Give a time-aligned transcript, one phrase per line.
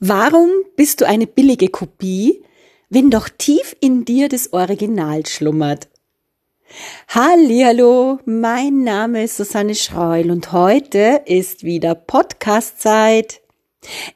[0.00, 2.44] Warum bist du eine billige Kopie,
[2.88, 5.88] wenn doch tief in dir das Original schlummert?
[7.08, 13.40] Hallo, mein Name ist Susanne Schreul und heute ist wieder Podcast-Zeit.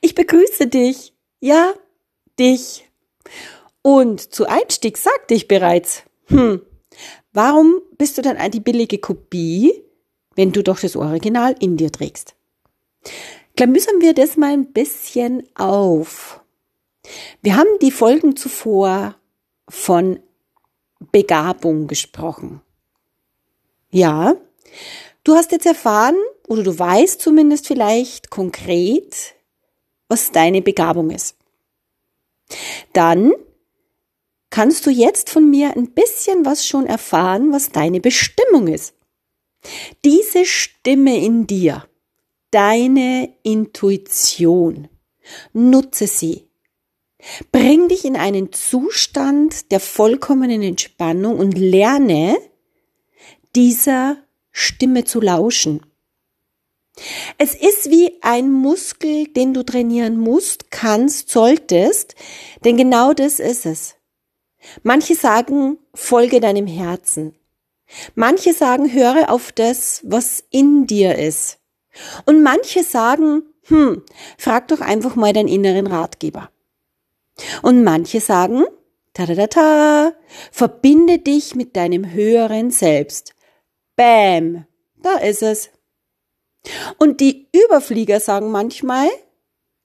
[0.00, 1.14] Ich begrüße dich.
[1.40, 1.74] Ja,
[2.38, 2.88] dich.
[3.82, 6.62] Und zu Einstieg sagte ich bereits, hm,
[7.32, 9.72] warum bist du dann die billige Kopie,
[10.36, 12.36] wenn du doch das Original in dir trägst?
[13.56, 16.40] Klamüsern wir das mal ein bisschen auf.
[17.42, 19.16] Wir haben die Folgen zuvor
[19.68, 20.20] von
[21.10, 22.62] Begabung gesprochen.
[23.90, 24.36] Ja,
[25.24, 26.16] du hast jetzt erfahren
[26.48, 29.34] oder du weißt zumindest vielleicht konkret,
[30.08, 31.36] was deine Begabung ist.
[32.92, 33.32] Dann
[34.50, 38.94] kannst du jetzt von mir ein bisschen was schon erfahren, was deine Bestimmung ist.
[40.04, 41.86] Diese Stimme in dir,
[42.52, 44.88] deine Intuition.
[45.52, 46.48] Nutze sie.
[47.50, 52.36] Bring dich in einen Zustand der vollkommenen Entspannung und lerne,
[53.54, 54.16] dieser
[54.50, 55.80] Stimme zu lauschen.
[57.38, 62.14] Es ist wie ein Muskel, den du trainieren musst, kannst, solltest,
[62.64, 63.94] denn genau das ist es.
[64.82, 67.34] Manche sagen, folge deinem Herzen.
[68.14, 71.61] Manche sagen, höre auf das, was in dir ist.
[72.26, 74.02] Und manche sagen, hm,
[74.38, 76.50] frag doch einfach mal deinen inneren Ratgeber.
[77.62, 78.64] Und manche sagen,
[79.14, 80.12] ta ta ta ta,
[80.50, 83.34] verbinde dich mit deinem höheren Selbst.
[83.96, 84.64] Bäm,
[85.02, 85.70] da ist es.
[86.98, 89.08] Und die Überflieger sagen manchmal,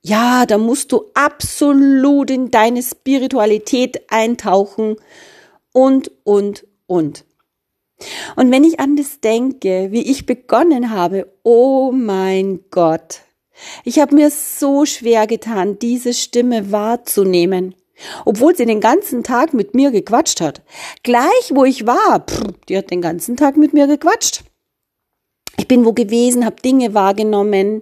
[0.01, 4.95] ja, da musst du absolut in deine Spiritualität eintauchen
[5.73, 7.25] und, und, und.
[8.35, 13.21] Und wenn ich an das denke, wie ich begonnen habe, oh mein Gott,
[13.83, 17.73] ich habe mir so schwer getan, diese Stimme wahrzunehmen,
[18.25, 20.61] obwohl sie den ganzen Tag mit mir gequatscht hat.
[21.03, 24.43] Gleich wo ich war, pff, die hat den ganzen Tag mit mir gequatscht.
[25.57, 27.81] Ich bin wo gewesen, habe Dinge wahrgenommen,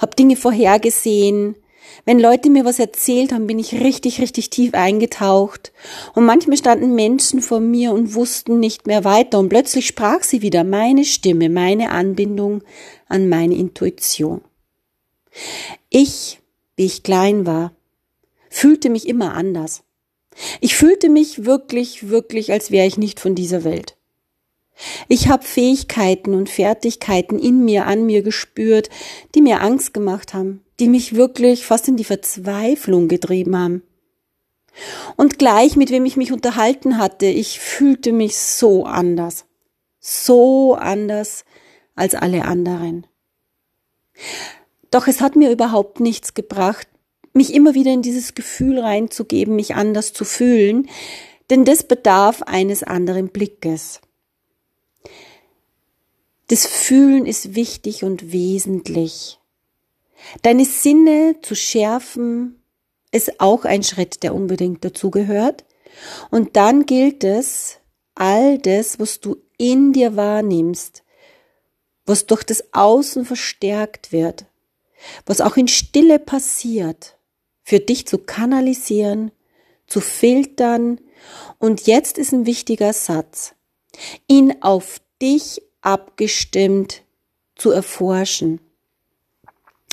[0.00, 1.56] habe Dinge vorhergesehen,
[2.04, 5.72] wenn Leute mir was erzählt haben, bin ich richtig, richtig tief eingetaucht.
[6.14, 9.38] Und manchmal standen Menschen vor mir und wussten nicht mehr weiter.
[9.38, 12.62] Und plötzlich sprach sie wieder meine Stimme, meine Anbindung
[13.08, 14.40] an meine Intuition.
[15.90, 16.40] Ich,
[16.76, 17.72] wie ich klein war,
[18.48, 19.82] fühlte mich immer anders.
[20.60, 23.95] Ich fühlte mich wirklich, wirklich, als wäre ich nicht von dieser Welt.
[25.08, 28.90] Ich habe Fähigkeiten und Fertigkeiten in mir, an mir gespürt,
[29.34, 33.82] die mir Angst gemacht haben, die mich wirklich fast in die Verzweiflung getrieben haben.
[35.16, 39.46] Und gleich mit wem ich mich unterhalten hatte, ich fühlte mich so anders.
[39.98, 41.44] So anders
[41.94, 43.06] als alle anderen.
[44.90, 46.86] Doch es hat mir überhaupt nichts gebracht,
[47.32, 50.88] mich immer wieder in dieses Gefühl reinzugeben, mich anders zu fühlen,
[51.50, 54.00] denn das bedarf eines anderen Blickes.
[56.48, 59.38] Das Fühlen ist wichtig und wesentlich.
[60.42, 62.62] Deine Sinne zu schärfen
[63.10, 65.64] ist auch ein Schritt, der unbedingt dazugehört.
[66.30, 67.78] Und dann gilt es,
[68.14, 71.02] all das, was du in dir wahrnimmst,
[72.04, 74.46] was durch das Außen verstärkt wird,
[75.24, 77.18] was auch in Stille passiert,
[77.62, 79.32] für dich zu kanalisieren,
[79.86, 81.00] zu filtern.
[81.58, 83.54] Und jetzt ist ein wichtiger Satz,
[84.28, 87.04] ihn auf dich abgestimmt
[87.54, 88.60] zu erforschen.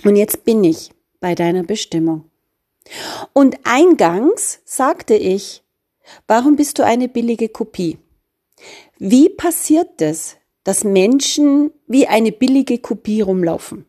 [0.04, 0.90] Und jetzt bin ich
[1.20, 2.26] bei deiner Bestimmung.
[3.32, 5.64] Und eingangs sagte ich,
[6.28, 8.00] warum bist du eine billige Kopie?
[8.98, 13.86] Wie passiert es, dass Menschen wie eine billige Kopie rumlaufen?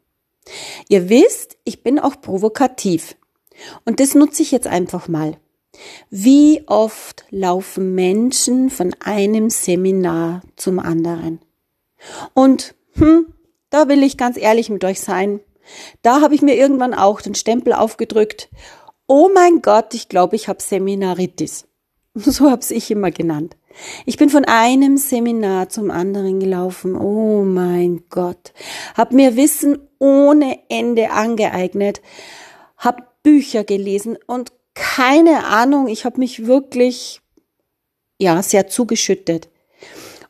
[0.89, 3.17] Ihr wisst, ich bin auch provokativ.
[3.87, 5.39] Und das nutze ich jetzt einfach mal.
[6.11, 11.41] Wie oft laufen Menschen von einem Seminar zum anderen?
[12.35, 13.33] Und, hm,
[13.71, 15.41] da will ich ganz ehrlich mit euch sein.
[16.03, 18.49] Da habe ich mir irgendwann auch den Stempel aufgedrückt.
[19.07, 21.67] Oh mein Gott, ich glaube, ich habe Seminaritis.
[22.17, 23.57] So hab's ich immer genannt.
[24.07, 26.95] Ich bin von einem Seminar zum anderen gelaufen.
[26.95, 28.53] Oh mein Gott.
[28.97, 32.01] Hab mir Wissen ohne Ende angeeignet.
[32.77, 37.21] Hab Bücher gelesen und keine Ahnung, ich habe mich wirklich
[38.19, 39.49] ja, sehr zugeschüttet.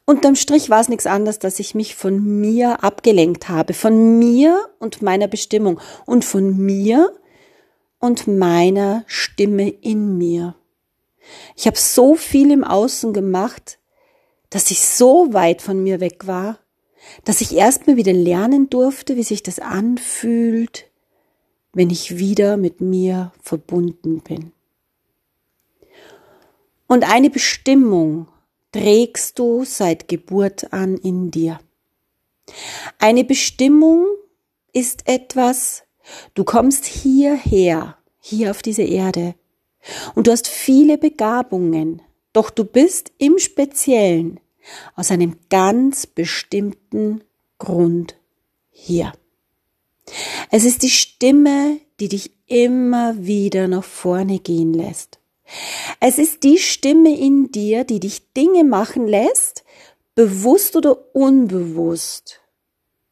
[0.07, 4.69] Unterm Strich war es nichts anderes, dass ich mich von mir abgelenkt habe, von mir
[4.79, 7.11] und meiner Bestimmung und von mir
[8.01, 10.57] und meiner Stimme in mir.
[11.57, 13.79] Ich habe so viel im Außen gemacht,
[14.51, 16.59] dass ich so weit von mir weg war,
[17.25, 20.85] dass ich erst mal wieder lernen durfte, wie sich das anfühlt,
[21.73, 24.53] wenn ich wieder mit mir verbunden bin.
[26.87, 28.29] Und eine Bestimmung
[28.75, 31.61] trägst du seit Geburt an in dir.
[32.99, 34.05] Eine Bestimmung
[34.73, 35.85] ist etwas,
[36.35, 39.37] du kommst hierher, hier auf diese Erde,
[40.17, 44.41] und du hast viele Begabungen, doch du bist im Speziellen
[44.97, 47.23] aus einem ganz bestimmten
[47.59, 48.17] Grund
[48.71, 49.13] hier.
[50.51, 55.21] Es ist die Stimme, die dich immer wieder nach vorne gehen lässt.
[56.01, 59.65] Es ist die Stimme in dir, die dich Dinge machen lässt,
[60.15, 62.41] bewusst oder unbewusst.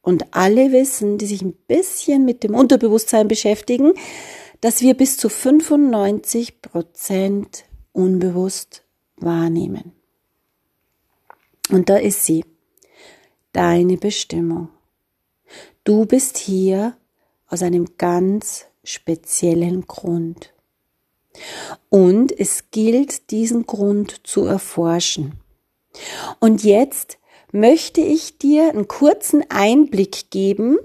[0.02, 3.92] Und alle wissen, die sich ein bisschen mit dem Unterbewusstsein beschäftigen,
[4.60, 8.82] dass wir bis zu 95 Prozent unbewusst
[9.16, 9.92] wahrnehmen.
[11.70, 12.44] Und da ist sie,
[13.52, 14.68] deine Bestimmung.
[15.84, 16.96] Du bist hier
[17.46, 20.52] aus einem ganz speziellen Grund.
[21.88, 25.40] Und es gilt, diesen Grund zu erforschen.
[26.40, 27.18] Und jetzt
[27.52, 30.78] möchte ich dir einen kurzen Einblick geben,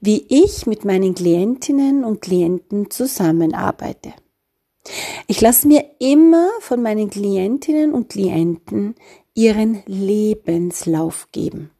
[0.00, 4.12] wie ich mit meinen Klientinnen und Klienten zusammenarbeite.
[5.26, 8.96] Ich lasse mir immer von meinen Klientinnen und Klienten
[9.34, 11.70] ihren Lebenslauf geben.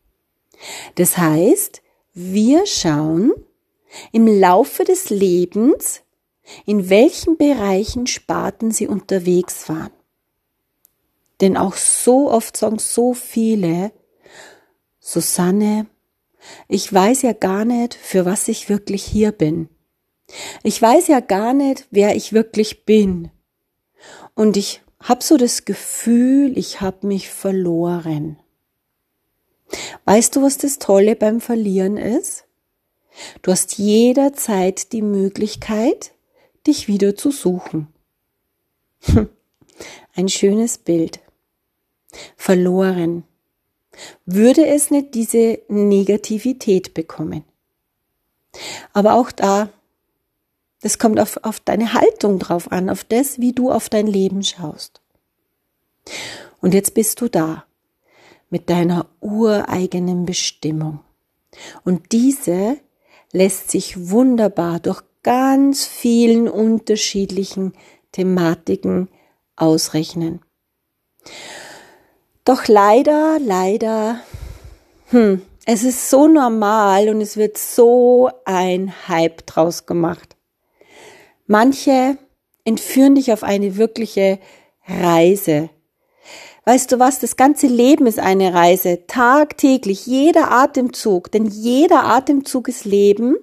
[0.95, 3.33] Das heißt, wir schauen
[4.13, 6.03] im Laufe des Lebens,
[6.67, 9.93] in welchen Bereichen Sparten sie unterwegs waren.
[11.41, 13.93] Denn auch so oft sagen so viele,
[14.99, 15.87] Susanne,
[16.69, 19.69] ich weiß ja gar nicht, für was ich wirklich hier bin.
[20.63, 23.31] Ich weiß ja gar nicht, wer ich wirklich bin.
[24.35, 28.39] Und ich habe so das Gefühl, ich habe mich verloren.
[30.05, 32.45] Weißt du, was das Tolle beim Verlieren ist?
[33.43, 36.13] Du hast jederzeit die Möglichkeit,
[36.67, 37.89] dich wieder zu suchen.
[40.15, 41.21] Ein schönes Bild.
[42.37, 43.25] Verloren.
[44.27, 47.45] Würde es nicht diese Negativität bekommen.
[48.93, 49.69] Aber auch da,
[50.81, 54.43] das kommt auf, auf deine Haltung drauf an, auf das, wie du auf dein Leben
[54.43, 55.01] schaust.
[56.61, 57.65] Und jetzt bist du da
[58.49, 61.01] mit deiner ureigenen Bestimmung.
[61.85, 62.79] Und diese
[63.33, 67.73] lässt sich wunderbar durch ganz vielen unterschiedlichen
[68.13, 69.09] Thematiken
[69.57, 70.41] ausrechnen.
[72.45, 74.21] Doch leider, leider,
[75.11, 80.37] hm, es ist so normal und es wird so ein Hype draus gemacht.
[81.47, 82.17] Manche
[82.65, 84.39] entführen dich auf eine wirkliche
[84.87, 85.71] Reise
[86.65, 92.69] Weißt du was, das ganze Leben ist eine Reise, tagtäglich, jeder Atemzug, denn jeder Atemzug
[92.69, 93.37] ist Leben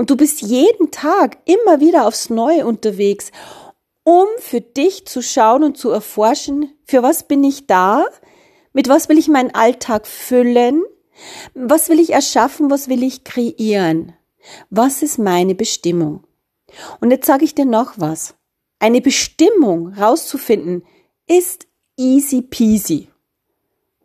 [0.00, 3.32] und du bist jeden Tag immer wieder aufs Neue unterwegs,
[4.02, 8.06] um für dich zu schauen und zu erforschen, für was bin ich da,
[8.72, 10.82] mit was will ich meinen Alltag füllen,
[11.52, 14.14] was will ich erschaffen, was will ich kreieren,
[14.70, 16.26] was ist meine Bestimmung.
[17.02, 18.36] Und jetzt sage ich dir noch was.
[18.78, 20.82] Eine Bestimmung rauszufinden
[21.26, 21.66] ist
[21.98, 23.08] easy peasy.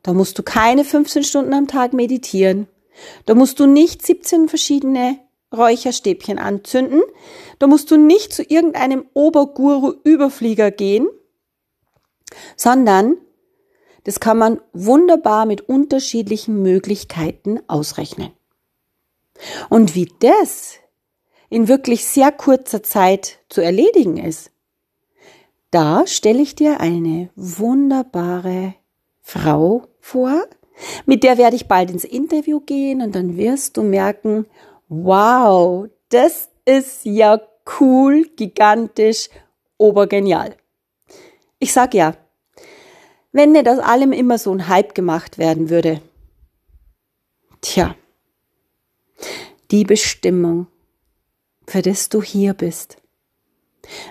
[0.03, 2.68] Da musst du keine 15 Stunden am Tag meditieren.
[3.25, 5.25] Da musst du nicht 17 verschiedene
[5.57, 7.02] Räucherstäbchen anzünden.
[7.60, 11.07] Da musst du nicht zu irgendeinem Oberguru-Überflieger gehen,
[12.56, 13.18] sondern
[14.04, 18.31] das kann man wunderbar mit unterschiedlichen Möglichkeiten ausrechnen.
[19.69, 20.76] Und wie das
[21.50, 24.52] in wirklich sehr kurzer Zeit zu erledigen ist,
[25.71, 28.76] da stelle ich dir eine wunderbare
[29.21, 30.45] Frau vor,
[31.06, 34.45] mit der werde ich bald ins Interview gehen und dann wirst du merken,
[34.87, 37.42] wow, das ist ja
[37.80, 39.30] cool, gigantisch,
[39.77, 40.56] obergenial.
[41.59, 42.15] Ich sag ja,
[43.31, 46.01] wenn nicht aus allem immer so ein Hype gemacht werden würde.
[47.61, 47.95] Tja,
[49.71, 50.68] die Bestimmung,
[51.68, 52.97] für das du hier bist,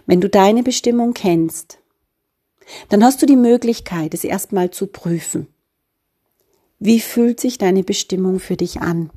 [0.07, 1.79] wenn du deine Bestimmung kennst,
[2.89, 5.47] dann hast du die Möglichkeit, es erstmal zu prüfen.
[6.79, 9.11] Wie fühlt sich deine Bestimmung für dich an?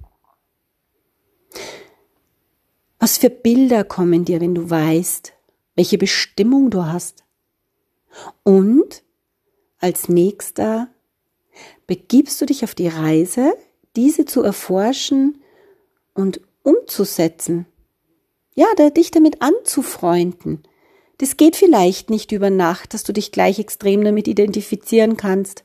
[2.99, 5.33] Was für Bilder kommen dir, wenn du weißt,
[5.75, 7.23] welche Bestimmung du hast?
[8.43, 9.03] Und
[9.79, 10.89] als nächster
[11.85, 13.53] begibst du dich auf die Reise,
[13.95, 15.41] diese zu erforschen
[16.13, 17.67] und umzusetzen
[18.57, 20.63] ja, dich damit anzufreunden.
[21.19, 25.63] Das geht vielleicht nicht über Nacht, dass du dich gleich extrem damit identifizieren kannst.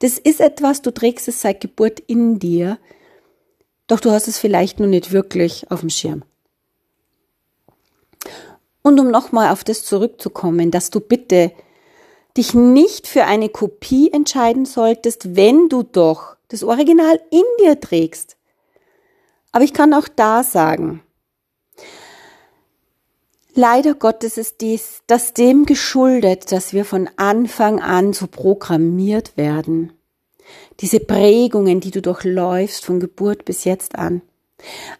[0.00, 2.78] Das ist etwas, du trägst es seit Geburt in dir,
[3.90, 6.22] doch du hast es vielleicht nur nicht wirklich auf dem Schirm.
[8.82, 11.52] Und um nochmal auf das zurückzukommen, dass du bitte
[12.36, 18.36] dich nicht für eine Kopie entscheiden solltest, wenn du doch das Original in dir trägst.
[19.50, 21.02] Aber ich kann auch da sagen,
[23.54, 29.92] leider Gottes ist dies, das dem geschuldet, dass wir von Anfang an so programmiert werden.
[30.80, 34.22] Diese Prägungen, die du durchläufst von Geburt bis jetzt an.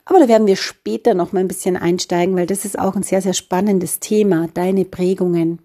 [0.04, 3.02] Aber da werden wir später noch mal ein bisschen einsteigen, weil das ist auch ein
[3.02, 5.61] sehr, sehr spannendes Thema, deine Prägungen,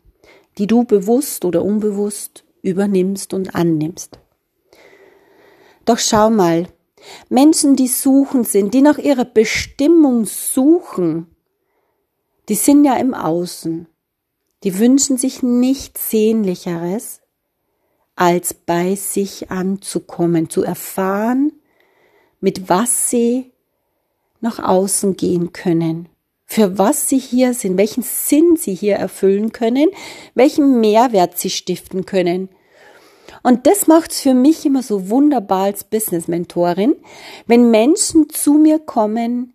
[0.58, 4.20] die du bewusst oder unbewusst übernimmst und annimmst.
[5.86, 6.68] Doch schau mal,
[7.30, 11.28] Menschen, die suchen sind, die nach ihrer Bestimmung suchen,
[12.50, 13.88] die sind ja im Außen.
[14.64, 17.22] Die wünschen sich nichts Sehnlicheres,
[18.16, 21.52] als bei sich anzukommen, zu erfahren,
[22.40, 23.52] mit was sie
[24.40, 26.08] nach außen gehen können,
[26.46, 29.90] für was sie hier sind, welchen Sinn sie hier erfüllen können,
[30.34, 32.48] welchen Mehrwert sie stiften können.
[33.44, 36.96] Und das macht's für mich immer so wunderbar als Business-Mentorin,
[37.48, 39.54] wenn Menschen zu mir kommen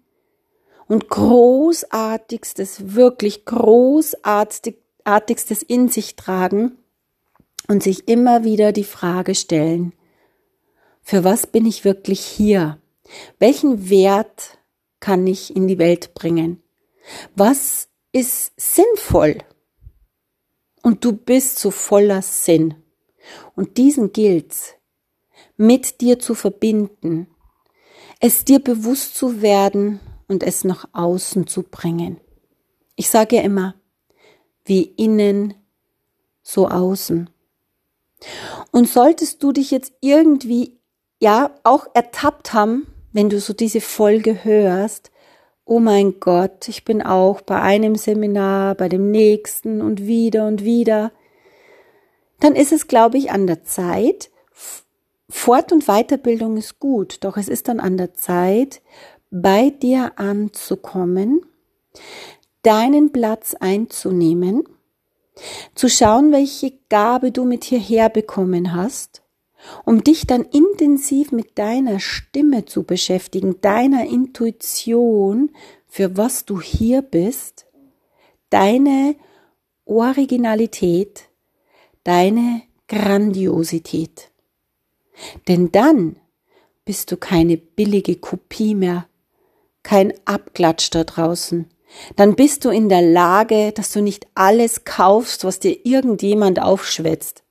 [0.87, 6.77] und großartigstes, wirklich großartigstes in sich tragen
[7.71, 9.93] und sich immer wieder die Frage stellen,
[11.03, 12.81] für was bin ich wirklich hier?
[13.39, 14.59] Welchen Wert
[14.99, 16.61] kann ich in die Welt bringen?
[17.37, 19.39] Was ist sinnvoll?
[20.83, 22.75] Und du bist so voller Sinn.
[23.55, 24.75] Und diesen gilt's,
[25.57, 27.29] mit dir zu verbinden,
[28.19, 32.21] es dir bewusst zu werden und es nach außen zu bringen.
[32.97, 33.77] Ich sage ja immer,
[34.65, 35.55] wie innen,
[36.43, 37.31] so außen.
[38.71, 40.79] Und solltest du dich jetzt irgendwie,
[41.21, 45.11] ja, auch ertappt haben, wenn du so diese Folge hörst,
[45.65, 50.65] oh mein Gott, ich bin auch bei einem Seminar, bei dem nächsten und wieder und
[50.65, 51.13] wieder,
[52.41, 54.31] dann ist es, glaube ich, an der Zeit,
[55.29, 58.83] Fort- und Weiterbildung ist gut, doch es ist dann an der Zeit,
[59.31, 61.43] bei dir anzukommen,
[62.63, 64.65] deinen Platz einzunehmen,
[65.75, 69.23] zu schauen, welche Gabe du mit hierher bekommen hast
[69.85, 75.51] um dich dann intensiv mit deiner Stimme zu beschäftigen, deiner Intuition,
[75.87, 77.67] für was du hier bist,
[78.51, 79.17] deine
[79.85, 81.29] Originalität,
[82.05, 84.31] deine Grandiosität.
[85.49, 86.17] Denn dann
[86.85, 89.07] bist du keine billige Kopie mehr,
[89.83, 91.67] kein Abklatsch da draußen.
[92.17, 97.43] Dann bist du in der Lage, dass du nicht alles kaufst, was dir irgendjemand aufschwätzt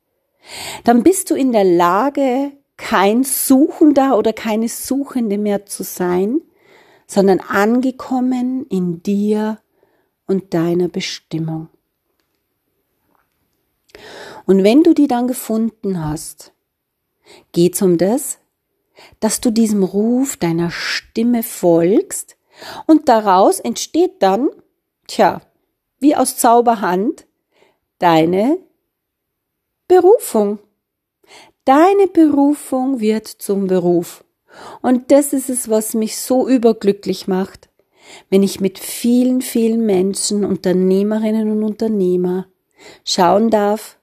[0.84, 6.42] dann bist du in der Lage, kein Suchender oder keine Suchende mehr zu sein,
[7.08, 9.60] sondern angekommen in dir
[10.28, 11.70] und deiner Bestimmung.
[14.46, 16.54] Und wenn du die dann gefunden hast,
[17.52, 18.40] geht's um das,
[19.20, 22.38] dass du diesem Ruf deiner Stimme folgst
[22.86, 24.50] und daraus entsteht dann,
[25.08, 25.42] tja,
[26.00, 27.26] wie aus Zauberhand,
[28.00, 28.58] deine
[29.88, 30.60] Berufung.
[31.66, 34.24] Deine Berufung wird zum Beruf.
[34.82, 37.70] Und das ist es, was mich so überglücklich macht,
[38.30, 42.48] wenn ich mit vielen, vielen Menschen, Unternehmerinnen und Unternehmer
[43.06, 44.00] schauen darf,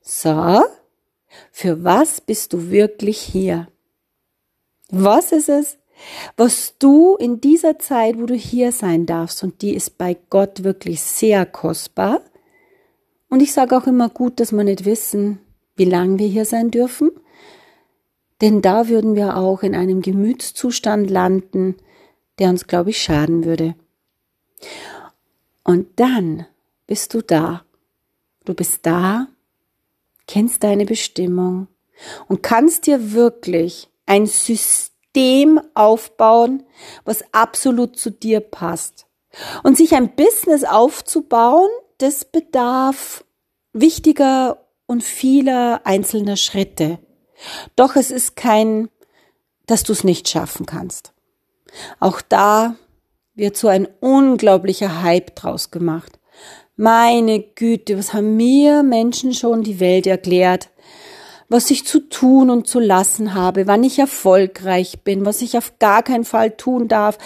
[0.00, 0.62] so,
[1.50, 3.68] für was bist du wirklich hier?
[4.90, 5.77] Was ist es,
[6.36, 10.64] was du in dieser Zeit, wo du hier sein darfst, und die ist bei Gott
[10.64, 12.22] wirklich sehr kostbar,
[13.28, 15.40] und ich sage auch immer gut, dass wir nicht wissen,
[15.76, 17.10] wie lange wir hier sein dürfen,
[18.40, 21.76] denn da würden wir auch in einem Gemütszustand landen,
[22.38, 23.74] der uns, glaube ich, schaden würde.
[25.64, 26.46] Und dann
[26.86, 27.64] bist du da.
[28.44, 29.26] Du bist da,
[30.26, 31.66] kennst deine Bestimmung
[32.28, 34.97] und kannst dir wirklich ein System
[35.74, 36.64] aufbauen,
[37.04, 39.06] was absolut zu dir passt.
[39.62, 43.24] Und sich ein Business aufzubauen, das bedarf
[43.72, 46.98] wichtiger und vieler einzelner Schritte.
[47.76, 48.88] Doch es ist kein,
[49.66, 51.12] dass du es nicht schaffen kannst.
[52.00, 52.76] Auch da
[53.34, 56.18] wird so ein unglaublicher Hype draus gemacht.
[56.76, 60.70] Meine Güte, was haben mir Menschen schon die Welt erklärt?
[61.48, 65.78] Was ich zu tun und zu lassen habe, wann ich erfolgreich bin, was ich auf
[65.78, 67.18] gar keinen Fall tun darf.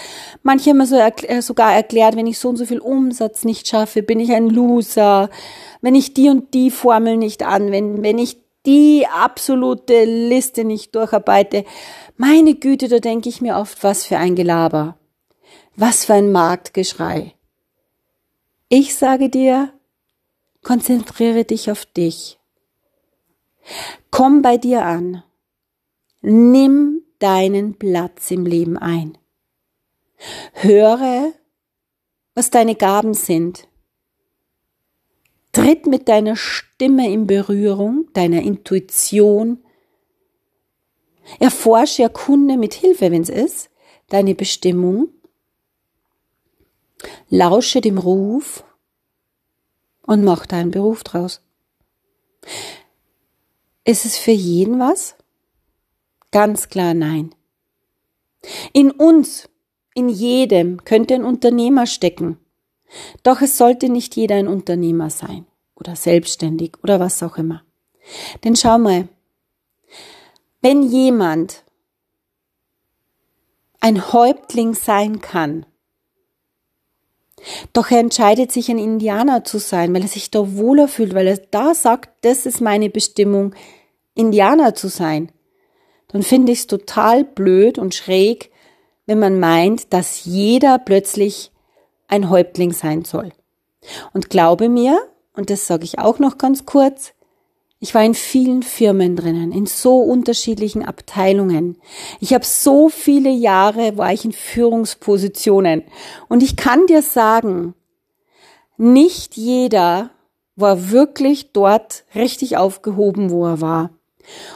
[0.43, 3.67] Manche haben mir so erkl sogar erklärt, wenn ich so und so viel Umsatz nicht
[3.67, 5.29] schaffe, bin ich ein Loser.
[5.81, 11.65] Wenn ich die und die Formel nicht anwende, wenn ich die absolute Liste nicht durcharbeite.
[12.15, 14.97] Meine Güte, da denke ich mir oft, was für ein Gelaber.
[15.75, 17.33] Was für ein Marktgeschrei.
[18.69, 19.73] Ich sage dir,
[20.63, 22.39] konzentriere dich auf dich.
[24.11, 25.23] Komm bei dir an.
[26.21, 29.17] Nimm deinen Platz im Leben ein.
[30.53, 31.33] Höre,
[32.35, 33.67] was deine Gaben sind.
[35.51, 39.63] Tritt mit deiner Stimme in Berührung, deiner Intuition.
[41.39, 43.69] Erforsche, erkunde mit Hilfe, wenn es ist,
[44.09, 45.09] deine Bestimmung.
[47.29, 48.63] Lausche dem Ruf
[50.01, 51.41] und mach deinen Beruf draus.
[53.85, 55.15] Ist es für jeden was?
[56.31, 57.35] Ganz klar nein.
[58.73, 59.49] In uns,
[59.93, 62.37] in jedem könnte ein Unternehmer stecken.
[63.23, 67.63] Doch es sollte nicht jeder ein Unternehmer sein oder selbstständig oder was auch immer.
[68.43, 69.07] Denn schau mal,
[70.61, 71.63] wenn jemand
[73.79, 75.65] ein Häuptling sein kann,
[77.73, 81.27] doch er entscheidet sich ein Indianer zu sein, weil er sich da wohler fühlt, weil
[81.27, 83.53] er da sagt, das ist meine Bestimmung,
[84.15, 85.31] Indianer zu sein,
[86.09, 88.51] dann finde ich es total blöd und schräg,
[89.05, 91.51] wenn man meint, dass jeder plötzlich
[92.07, 93.31] ein Häuptling sein soll.
[94.13, 94.99] Und glaube mir,
[95.35, 97.13] und das sage ich auch noch ganz kurz,
[97.83, 101.77] ich war in vielen Firmen drinnen, in so unterschiedlichen Abteilungen.
[102.21, 105.83] Ich habe so viele Jahre war ich in Führungspositionen.
[106.29, 107.73] Und ich kann dir sagen,
[108.77, 110.11] nicht jeder
[110.55, 113.89] war wirklich dort richtig aufgehoben, wo er war.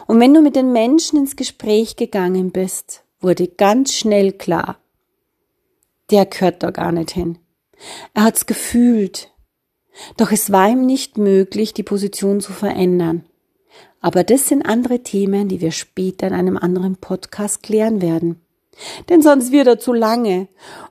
[0.05, 4.77] Und wenn du mit den Menschen ins Gespräch gegangen bist, wurde ganz schnell klar,
[6.11, 7.39] der gehört da gar nicht hin.
[8.13, 9.33] Er hat's gefühlt.
[10.17, 13.25] Doch es war ihm nicht möglich, die Position zu verändern.
[14.01, 18.41] Aber das sind andere Themen, die wir später in einem anderen Podcast klären werden.
[19.09, 20.47] Denn sonst wird er zu lange.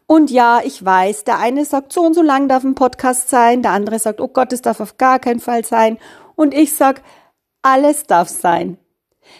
[0.06, 3.62] Und ja, ich weiß, der eine sagt, so und so lang darf ein Podcast sein,
[3.62, 5.98] der andere sagt, oh Gott, es darf auf gar keinen Fall sein.
[6.34, 7.02] Und ich sag,
[7.62, 8.78] alles darf sein.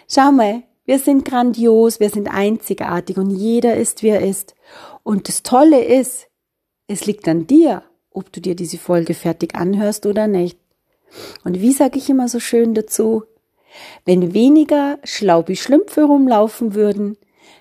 [0.09, 4.55] Schau mal, wir sind grandios, wir sind einzigartig und jeder ist, wie er ist.
[5.03, 6.29] Und das Tolle ist,
[6.87, 7.83] es liegt an dir,
[8.17, 10.59] ob du dir diese Folge fertig anhörst oder nicht.
[11.45, 13.25] Und wie sage ich immer so schön dazu?
[14.05, 17.19] Wenn weniger Schlaubi-Schlümpfe rumlaufen würden,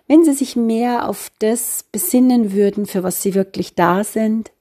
[0.07, 4.51] wenn sie sich mehr auf das besinnen würden, für was sie wirklich da sind,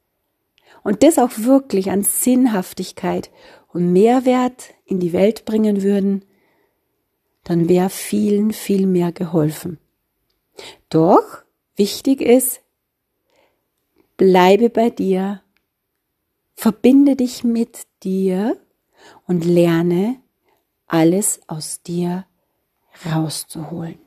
[0.82, 3.30] und das auch wirklich an Sinnhaftigkeit
[3.72, 6.24] und Mehrwert in die Welt bringen würden,
[7.42, 9.78] dann wäre vielen viel mehr geholfen.
[10.90, 11.42] Doch
[11.76, 12.60] wichtig ist,
[14.16, 15.40] bleibe bei dir,
[16.54, 18.56] verbinde dich mit dir
[19.26, 20.20] und lerne
[20.86, 22.26] alles aus dir
[23.10, 24.03] rauszuholen.